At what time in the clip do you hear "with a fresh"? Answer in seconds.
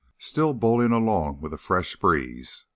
1.41-1.95